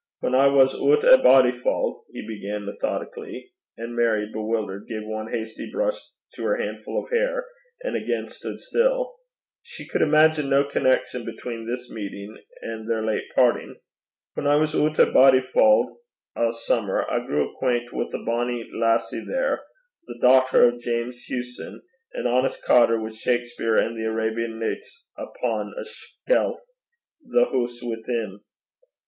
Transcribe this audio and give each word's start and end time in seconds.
Whan 0.23 0.33
I 0.33 0.47
was 0.47 0.73
oot 0.73 1.03
at 1.03 1.21
Bodyfauld,' 1.21 2.05
he 2.11 2.25
began 2.25 2.65
methodically, 2.65 3.51
and 3.77 3.95
Mary, 3.95 4.27
bewildered, 4.33 4.87
gave 4.87 5.03
one 5.05 5.31
hasty 5.31 5.69
brush 5.71 6.01
to 6.33 6.41
her 6.43 6.55
handful 6.57 7.03
of 7.03 7.11
hair 7.11 7.45
and 7.83 7.95
again 7.95 8.27
stood 8.27 8.59
still: 8.61 9.13
she 9.61 9.87
could 9.87 10.01
imagine 10.01 10.49
no 10.49 10.63
connection 10.67 11.23
between 11.23 11.67
this 11.67 11.91
meeting 11.91 12.35
and 12.63 12.89
their 12.89 13.05
late 13.05 13.25
parting 13.35 13.75
'Whan 14.33 14.47
I 14.47 14.55
was 14.55 14.73
was 14.73 14.97
oot 14.97 15.07
at 15.07 15.13
Bodyfauld 15.13 15.97
ae 16.35 16.49
simmer, 16.49 17.05
I 17.07 17.23
grew 17.23 17.51
acquant 17.53 17.93
wi' 17.93 18.09
a 18.11 18.25
bonnie 18.25 18.67
lassie 18.73 19.23
there, 19.23 19.61
the 20.07 20.17
dochter 20.19 20.63
o' 20.63 20.79
Jeames 20.79 21.17
Hewson, 21.27 21.79
an 22.13 22.25
honest 22.25 22.65
cottar, 22.65 22.99
wi' 22.99 23.11
Shakspeare 23.11 23.77
an' 23.77 23.95
the 23.95 24.05
Arabian 24.05 24.57
Nichts 24.59 25.11
upo' 25.19 25.69
a 25.77 25.83
skelf 25.85 26.55
i' 26.55 27.27
the 27.27 27.45
hoose 27.51 27.83
wi' 27.83 28.01
'im. 28.09 28.43